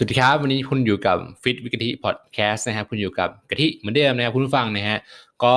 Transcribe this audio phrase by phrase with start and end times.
[0.00, 4.98] สวัสดีครับ วันนี้คุณอยู่กับฟิตวิกฤตพอดแคสต์นะครับ คุณอยู่กับกะทิเหมือนเดิมนะครับคุณผู้ฟังนะฮะ
[5.44, 5.56] ก็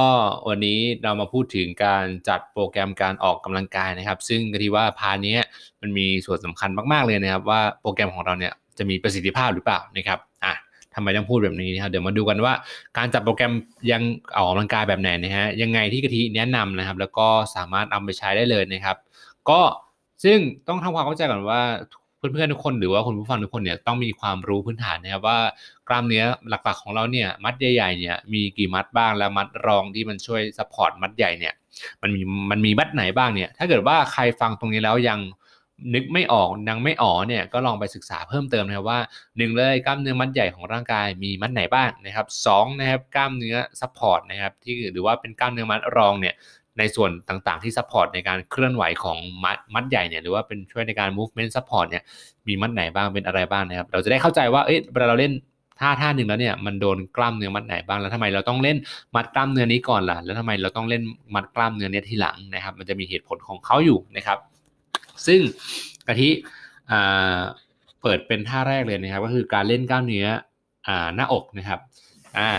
[0.50, 5.35] วันนี้เรามาพูดถึงการจัดโปรแกรมการออกกำลังกายนะครับ ซึ่งกะทิว่าพานี้
[5.81, 10.53] มันมีส่วนสำคัญมากๆเลยนะครับว่าโปรแกรมของเราเนี่ยจะมีประสิทธิภาพหรือเปล่านะครับอะ
[10.96, 12.53] ทำไมต้องพูดแบบนี้นะครับเดี๋ยวมาดูกันว่า
[12.97, 13.53] การจัดโปรแกรม
[13.92, 14.01] ยัง
[14.35, 18.98] ออกกำลังกายแบบไหนนะฮะยังไงที่กะทิแนะนำนะครับ แล้วก็สามารถเอาไปใช้ได้เลยนะครับ
[19.49, 19.62] ก็
[20.23, 21.62] ซึ่งต้องทำความเข้าใจก่อนว่า
[22.34, 25.39] เพื่อนๆทุกคนหรือว่าคุณผู้ฟังทุกคนเนี่ยต้องมีความรู้พื้นฐานนะครับว่า
[25.88, 31.53] กล้ามเนื้อหลักๆของเราเนี่ยมัดใหญ่ๆเนี่ยมีกี่มัดบ้างแล้วมัดรองที่มันช่วย support มัดใหญ่เนี่ย
[32.02, 32.21] มันมี
[32.52, 35.20] มันมีมัดไหนบ้างเนี่ยถ้าเกิดว่าใครฟังตรงนี้แล้วยัง
[35.94, 38.99] นึกไม่ออกยังไม่อ๋อเนี่ยก็ลองไปศึกษาเพิ่มเติมนะครับว่า
[39.38, 46.35] หนึ่งเลยกล้ามเนื้อมัดใหญ่ของร่างกายมีมัดไหนบ้างนะครับสองนะครับกล้ามเนื้อ support นะครับที่หรือว่าเป็นกล้ามเนื้อมัดรองเนี่ย
[46.80, 52.03] ในส่วนต่างๆที่ support ในการเคลื่อนไหวของมัดมัดใหญ่เนี่ยหรือว่าเป็นช่วยในการ movement support เนี่ย
[52.47, 55.34] มีมัดไหนบ้างเป็นอะไรบ้างนะครับ เราจะได้เข้าใจว่าเอ๊ะเวลาเราเล่น
[55.80, 58.77] ท่าท่าหนึ่งแล้วเนี่ยมันโดนกล้ามเนื้อมัดไหนบ้างแล้วทำไมเราต้องเล่น
[59.16, 61.03] มัดกล้ามเนื้อนี้ก่อนล่ะแล้วทำไมเราต้องเล่น
[61.36, 64.38] มัดกล้ามเนื้อนี้ทีหลังนะครับ มันจะมีเหตุผลของเขาอยู่นะครับ
[65.27, 65.39] ซึ่ง
[66.08, 66.30] กะทิ
[68.02, 70.27] เปิดเป็นท่าแรกเลยนะครับ ก็คือการเล่นกล้ามเนื้อ
[71.16, 71.80] หน้าอกนะครับ
[72.38, 72.52] อ่า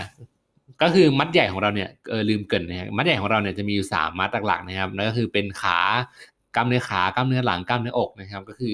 [0.81, 5.79] ก็คือมัดใหญ่ของเราเนี่ยเออลืมเกินนะฮะมัดใหญ่ของเราเนี่ยจะมีอยู่สามมัดหลักๆนะครับนั่นก็คือเป็นขา
[6.55, 8.73] กล้ามเนื้อขากล้ามเนื้อหลังกล้ามเนื้ออกนะครับ ก็คือ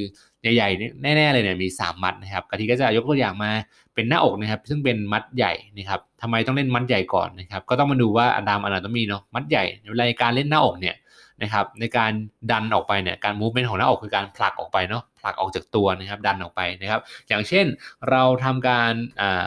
[0.55, 3.51] ใหญ่ๆแน่ๆเลยเนี่ยมี 3 มัดนะครับกะทิก็จะยกตัวอย่างมา
[3.95, 10.95] เป็นหน้าอกนะครับ ซึ่งเป็นมัดใหญ่นะครับทำไมต้องเล่นมัดใหญ่ก่อนนะครับ ก็ต้องมาดูว่าอดามอนาโตมีเนาะมัดใหญ่เวลาการเล่นหน้าอกเนี่ย
[11.41, 12.11] นะครับ ในการ
[12.51, 17.65] ดันออกไปเนี่ยการมูฟเมนต์ของหน้าอกคือการผลักออกไปเนาะผลักออกจากตัวนะครับ ดันออกไปนะครับ อย่างเช่น
[18.09, 19.45] เราทำการอ่า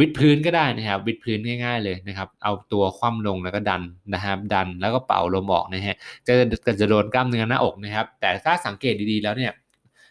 [0.00, 3.82] วิดพื้นก็ได้นะครับวิดพื้นง่าย ๆเลยนะครับ เอาตัวคว่ำลงแล้วก็ดัน
[4.14, 6.32] นะครับ ดันแล้วก็เป่าลมออกนะฮะจะ
[6.80, 9.52] จะโดนกล้ามเนื้อหน้าอกนะครับ แต่ถ้าสังเกตดีๆแล้วเนี่ย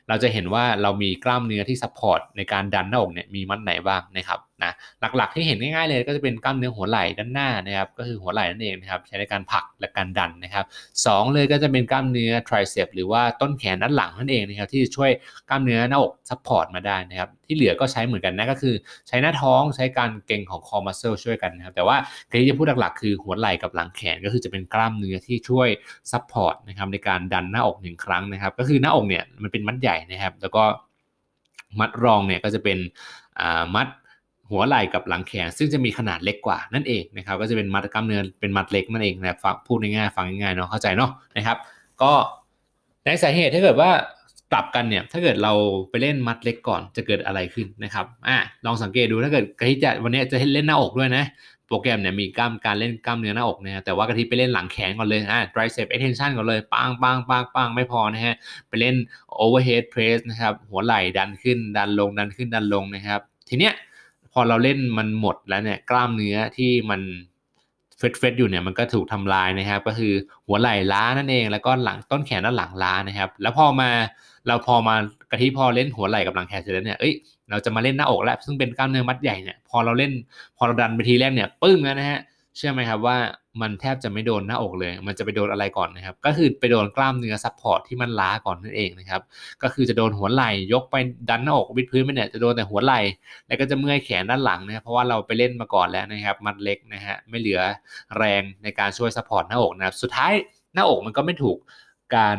[0.08, 4.72] เราจะเห็นว่าเรามีกล้ามเนื้อที่ support ในการดันหน้าอกเนี่ยมีมัดไหนบ้างนะครับ นะ
[5.17, 10.66] หลักๆที่เห็นง่ายๆเลยก็จะเป็นกล้ามเนื้อหัวไหล่ด้านหน้านะครับก็คือหัวไหล่นั่นเองนะครับใช้ในการผลักและการดันนะครับ
[11.00, 15.12] 2เลยก็จะเป็นกล้ามเนื้อ triceps หรือว่าต้นแขนด้านหลังนั่นเองนะครับที่ช่วย
[15.50, 18.75] กล้ามเนื้อหน้าอก support มาได้นะครับที่เหลือก็ใช้เหมือนกันนะก็คือ
[19.08, 21.97] ใช้หน้าท้องใช้การเกร็งของ core muscle ช่วยกันนะครับแต่ว่า
[22.30, 25.68] ที่จะพูดหลักๆคือหัวไหล่กับหลังแขนก็คือจะเป็นกล้ามเนื้อที่ช่วย
[26.12, 30.63] support นะครับในการดันหน้าอกหนึ่งครั้งนะครับก็คือหน้าอกเนี่ยมันเป็นมัดใหญ่นะครับแล้วก็
[31.80, 32.78] มัดรองเนี่ยก็จะเป็น
[33.75, 33.88] มัด
[34.51, 41.57] หัวไหล่กับหลังแขน ซึ่งจะมีขนาดเล็กกว่านั่นเองนะครับก็จะเป็นมัดกล้ามเนื้อเป็นมัดเล็กนั่นเองนะฟังพูดง่ายๆฟังง่ายๆเนาะเข้าใจเนาะนะครับ
[42.01, 42.12] ก็
[43.06, 43.91] ในสาเหตุถ้าเกิดว่า
[44.51, 45.53] กลับกันเนี่ยถ้าเกิดเรา
[45.89, 51.25] ไปเล่นมัดเล็กก่อนจะเกิดอะไรขึ้นนะครับอ่าลองสังเกตดูถ้าเกิดกะทิจะวันนี้จะเล่นหน้าอกด้วยนะ
[51.68, 58.35] โปรแกรมเนี่ยมีกล้ามการเล่นกล้ามเนื้อหน้าอกนะแต่ว่ากะทิไปเล่นหลังแขนก่อนเลยอ่า tricep extension ก่อนเลยปังปังปังปังไม่พอนะฮะ
[58.68, 58.95] ไปเล่น
[59.44, 63.19] overhead press นะครับหัวไหล่ดันขึ้นดันลงดันขึ้นดันลงนะครับ
[63.50, 63.73] ทีเนี้ย
[64.34, 67.02] พอเราเล่นมันหมดแล้วเนี่ยกล้ามเนื้อที่มัน
[67.97, 70.14] เฟดเฟดอยู่เนี่ยมันก็ถูกทำลายนะครับ ก็คือ
[70.47, 73.90] หัวไหล่ล้านั่นเอง แล้วก็หลังต้นแขนด้านหลังล้านะครับ แล้วพอมา
[74.47, 74.96] เราพอมา
[75.31, 77.14] กะทิพอเล่นหัวไหล่กับหลังแขนเสร็จแล้วเนี่ยเอ้ย
[77.50, 80.12] เราจะมาเล่นหน้าอกแล้วซึ่งเป็นกล้ามเนื้อมัดใหญ่เนี่ยพอเราเล่น
[80.58, 82.19] พอเราดันไปทีแรกเนี่ยปึ้งแล้วนะฮะ
[82.57, 83.17] เชื่อไหมครับว่า
[83.62, 89.22] มันแทบจะไม่โดนหน้าอกเลย มันจะไปโดนอะไรก่อนนะครับ ก็คือไปโดนกล้ามเนื้อ support ที่มันล้าก่อนนั่นเองนะครับ
[89.63, 90.95] ก็คือจะโดนหัวไหล่ยกไป
[91.29, 93.00] ดันหน้าอกวิดพื้นไปเนี่ยจะโดนแต่หัวไหล่
[93.47, 97.62] แล้วก็จะเมื่อยแขนด้านหลังนะครับเพราะว่าเราไปเล่นมาก่อนแล้วนะครับ มัดเล็กนะฮะไม่เหลือ
[98.17, 100.33] แรงในการช่วย support หน้าอกนะครับ สุดท้าย
[100.73, 101.57] หน้าอกมันก็ไม่ถูก
[102.16, 102.38] การ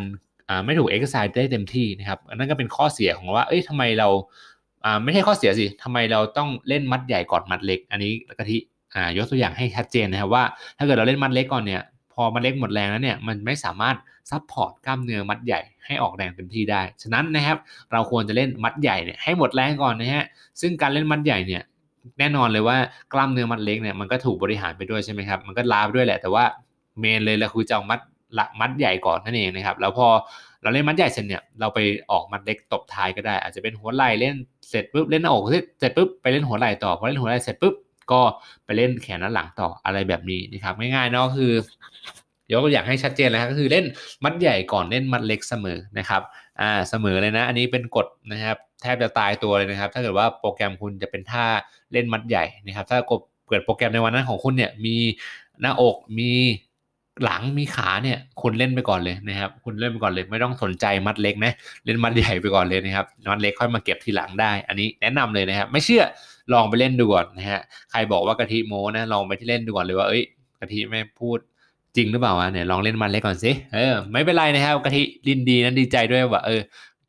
[0.67, 4.09] ไม่ถูกเอ็กซ์ไซส์ได้เต็มที่นะครับนั่นก็เป็นข้อเสียของว่า เอ้ยทำไมเรา
[5.03, 8.59] ไม่ใช่ข้อเสียสิทำไมเราต้องเล่นมัดใหญ่ก่อนมัดเล็ก อันนี้กะทิ
[8.95, 10.45] อ่ายกตัวอย่างให้ชัดเจนนะครับว่า
[10.79, 11.83] ถ้าเกิดเราเล่นมัดเล็กก่อนเนี่ย
[12.15, 13.97] พอมัดเล็กหมดแรงแล้วเนี่ยมันไม่สามารถ
[14.31, 17.59] support กล้ามเนื้อมัดใหญ่ให้ออกแรงเต็มที่ได้ ฉะนั้นนะครับ
[17.93, 20.25] เราควรจะเล่นมัดใหญ่เนี่ยให้หมดแรงก่อนนะฮะ
[20.61, 21.63] ซึ่งการเล่นมัดใหญ่เนี่ย
[22.19, 22.77] แน่นอนเลยว่า
[23.13, 26.45] กล้ามเนื้อมัดเล็กเนี่ยมันก็ถูกบริหารไปด้วยใช่ไหมครับมันก็ลาไปด้วยแหละแต่ว่า
[27.01, 28.01] เมนเลยเราคือจะเอามัด
[28.39, 30.09] ละมัดใหญ่ก่อนนั่นเองนะครับแล้วพอ
[30.63, 31.79] เราเล่นมัดใหญ่เสร็จเนี่ยเราไป
[32.11, 34.35] ออกมัดเล็กตบท้ายก็ได้ อาจจะเป็นหัวไหล่เล่น
[34.71, 35.45] เสร็จปุ๊บเล่นหน้าอก
[35.81, 37.75] เสร็จปุ๊บไปเล่นหัวไหล่ต่อพอเล่นหัวไหล่เสร็จปุ๊บ
[38.13, 38.21] ก็
[38.65, 41.53] ไปเล่นแขนด้านหลังต่ออะไรแบบนี้นะครับง่ายๆเนาะคือ
[42.53, 43.85] ยกตัวอย่างให้ชัดเจนเลยครับก็คือเล่น
[44.25, 46.23] มัดใหญ่ก่อนเล่นมัดเล็กเสมอนะครับ
[46.61, 51.47] อ่าเสมอเลยนะ อันนี้เป็นกฎนะครับแทบจะตายตัวเลยนะครับ ถ้าเกิดว่าโปรแกรมคุณจะเป็นท่า
[51.93, 52.99] เล่นมัดใหญ่นะครับ ถ้า
[53.49, 54.97] เกิดโปรแกรมในวันนั้นของคุณเนี่ยมี
[55.61, 56.31] หน้าอกมี
[57.25, 61.53] หลังมีขาเนี่ยคุณเล่นไปก่อนเลยนะครับ คุณเล่นไปก่อนเลยไม่ต้องสนใจมัดเล็กนะ
[61.85, 66.05] เล่นมัดใหญ่ไปก่อนเลยนะครับมัดเล็กค่อยมาเก็บทีหลังได้ อันนี้แนะนำเลยนะครับ ไม่เชื่อ
[66.53, 67.61] ลองไปเล่นดูก่อนนะฮะ
[67.91, 70.23] ใครบอกว่ากะทิโมนะลองไปที่เล่นดูก่อนเลยว่าเอ้ย
[70.61, 71.39] กะทิไม่พูด
[71.97, 76.61] จริงหรือเปล่าวะเนี่ยลองเล่นมัดเล็กก่อนสิเออไม่เป็นไรนะครับกะทิดินดีนั้นดีใจด้วยว่าเออ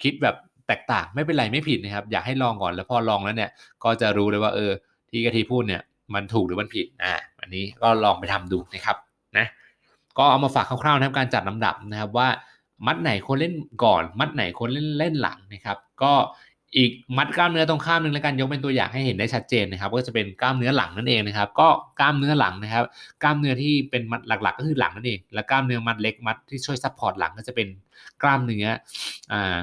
[0.04, 0.36] คิดแบบ
[0.68, 3.52] แตกต่างไม่เป็นไรไม่ผิดนะครับ อยากให้ลองก่อนแล้วพอลองแล้วเนี่ย
[3.84, 4.72] ก็จะรู้เลยว่า เออ
[5.10, 5.82] ที่กะทิพูดเนี่ย
[6.14, 8.98] มันถูกหรือมันผิดอ่าอันนี้ก็ลองไปทำดูนะครับ
[9.38, 9.46] นะ
[10.18, 12.28] ก็เอามาฝากคร่าวๆนะครับการจัดลำดับนะครับว่า
[12.86, 16.14] มัดไหนควรเล่นก่อน มัดไหนควรเล่นเล่นหลังนะครับ ก็
[16.78, 21.68] อีกมัดกล้ามเนื้อตรงข้ามหนึ่งแล้วกันยกเป็นตัวอย่างให้เห็นได้ชัดเจนนะครับ ก็จะเป็นกล้ามเนื้อหลังนั่นเองนะครับ ก็
[22.00, 22.86] กล้ามเนื้อหลังนะครับ
[23.24, 27.68] กล้ามเนื้อที่เป็นมัดหลัก ๆ ก็คือหลังนั่นเองและกล้ามเนื้อมัดเล็กมัดที่ช่วย support หลังก็จะเป็น
[28.22, 28.66] กล้ามเนื้อ
[29.32, 29.58] อ่า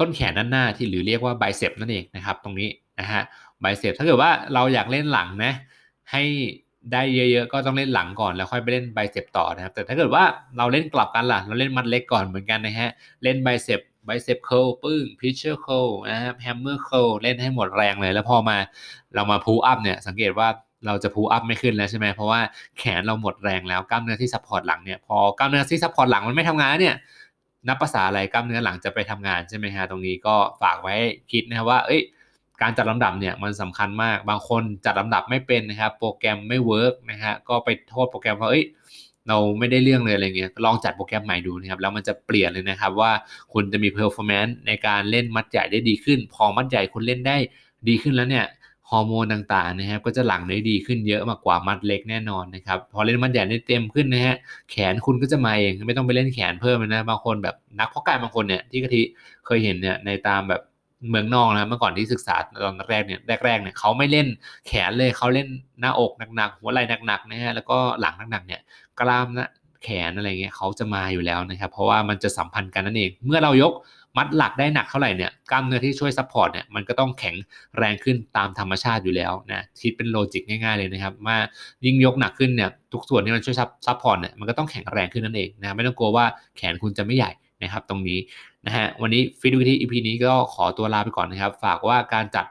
[0.00, 2.68] ต้นแขนด้านหน้าที่หรือเรียกว่า biceps นั่นเองนะครับ ตรงนี้
[3.00, 3.22] นะฮะ
[3.60, 5.52] biceps ถ้าเกิดว่าเราอยากเล่นหลังนะ
[6.12, 6.22] ให้
[6.92, 10.24] ได้เยอะๆ ก็ต้องเล่นหลังก่อนแล้วค่อยไปเล่น biceps ต่อนะครับ แต่ถ้าเกิดว่า
[10.58, 12.90] เราเล่นกลับกันล่ะ เราเล่นมัดเล็กก่อนเหมือนกันนะฮะ
[13.22, 18.56] เล่น biceps biceps curl ปึ้ง preacher curl นะครับ hammer curl เล่นให้หมดแรงเลย แล้วพอมา
[19.14, 20.48] เรามาพูอัพเนี่ย สังเกตว่า
[20.86, 22.40] เราจะพูอัพไม่ขึ้นแล้วใช่ไหมเพราะว่า
[22.78, 26.96] แขนเราหมดแรงแล้วกล้ามเนื้อที่ support หลังเนี่ยพอกล้ามเนื้อที่ support หลังมันไม่ทำงานเนี่ย
[27.68, 30.94] นับประสาอะไรกล้ามเนื้อหลังจะไปทำงานใช่ไหมฮะตรงนี้ก็ฝากไว้
[31.32, 32.00] คิดนะครับว่าเอ้ย
[32.62, 38.64] การจัดลำดับเนี่ยมันสำคัญมาก บางคนจัดลำดับไม่เป็นนะครับ โปรแกรมไม่ work นะฮะก็ไปโทษโปรแกรมว่าเอ้ย
[39.28, 43.12] เราไม่ได้เรื่องเลยอะไรเงี้ยลองจัดโปรแกรมใหม่ดูนะครับแล้วมันจะเปลี่ยนเลยนะครับว่า
[43.52, 47.36] คุณจะมี performance ในการเล่นมัดใหญ่ได้ดีขึ้น พอมัดใหญ่คุณเล่นได้
[47.88, 48.46] ดีขึ้นแล้วเนี่ย
[48.90, 54.36] ฮอร์โมนต่างๆนะครับก็จะหลั่งได้ดีขึ้นเยอะมากกว่ามัดเล็กแน่นอนนะครับพอเล่นมัดใหญ่ได้เต็มขึ้นนะฮะ
[54.70, 59.02] แขนคุณก็จะมาเองไม่ต้องไปเล่นแขนเพิ่มนะบางคนแบบนักเพาะกายบางคนเนี่ยที่กะทิ
[59.46, 60.60] เคยเห็นเนี่ยในตามแบบ
[61.10, 64.26] เมืองนอกนะเมื่อก่อนที่ศึกษาตอนแรกเนี่ยแรกๆเนี่ยเขาไม่เล่น
[64.66, 65.48] แขนเลยเขาเล่น
[65.80, 68.60] หน้าอกหนักๆหัวไหล่หนักๆนะฮะแล้วก็หลังหนักๆเนี่ย
[69.00, 69.50] กล้ามนะ
[69.84, 73.72] แขนอะไรเงี้ยเขาจะมาอยู่แล้วนะครับเพราะว่ามันจะสัมพันธ์กันนั่นเอง เมื่อเรายก
[74.16, 77.36] มัดหลักได้หนักเท่าไหร่เนี่ยกล้ามเนื้อที่ช่วย support เนี่ยมันก็ต้องแข็ง
[77.76, 81.36] แรงขึ้นตามธรรมชาติอยู่แล้วนะคิดเป็น logic ง่ายๆเลยนะครับว่า
[81.84, 83.56] ยิ่งยกหนักขึ้นเนี่ยทุกส่วนที่มันช่วย
[83.86, 86.24] support เนี่ยมันก็ต้องแข็งแรงขึ้นนั่นเองนะไม่ต้องกลัวว่า
[86.56, 87.30] แขนคุณจะไม่ใหญ่
[87.62, 88.18] นะครับตรงนี้
[88.66, 92.46] นะฮะวันนี้ฟิตวิธี EP นี้ก็ขอตัวลาไปก่อนนะครับ ฝากว่าการจัด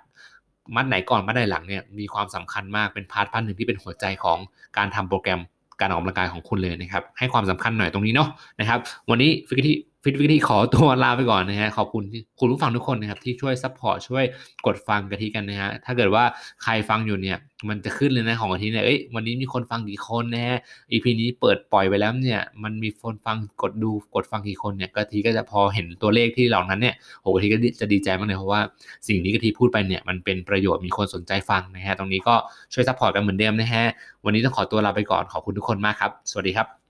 [0.76, 4.38] มัดไหนก่อนมัดไหนหลังเนี่ยมีความสำคัญมากเป็น part part หนึ่งที่เป็นหัวใจของ
[4.78, 5.40] การทำโปรแกรม
[5.82, 9.76] การออกกำลังกายของคุณเลยนะครับให้ความสำคัญหน่อยตรงนี้เนาะนะครับวันนี้ฟิกที่
[10.08, 12.04] Fit with กะทิขอตัวลาไปก่อนนะฮะขอบคุณ
[12.40, 14.24] คุณผู้ฟังทุกคนนะครับที่ช่วย support ช่วย
[14.66, 16.24] กดฟังกะทิกันนะฮะถ้าเกิดว่า
[16.64, 17.38] ใครฟังอยู่เนี่ย
[17.70, 20.58] มันจะขึ้นเลยนะของกะทิเนี่ยเอ้ยวันนี้มีคนฟังกี่คนนะฮะ
[20.92, 28.62] EP นี้เปิดปล่อยไปแล้วเนี่ย มันมีคนฟังกดดูกดฟังกี่คนเนี่ยกะทิก็จะพอเห็นตัวเลขที่เหล่านั้นเนี่ยโหกะทิก็จะดีใจมากเลยเพราะว่า
[29.08, 32.36] สิ่งนี้กะทิพูดไปเนี่ยมันเป็นประโยชน์มีคนสนใจฟังนะฮะตรงนี้ก็
[32.74, 33.84] ช่วย support กันเหมือนเดิมนะฮะ
[34.26, 36.87] วันนี้ต้องขอตัวลาไปก่อนขอบคุณทุกคนมากครับ สวัสดีครับ